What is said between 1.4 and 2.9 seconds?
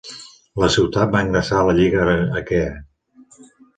a la Lliga Aquea.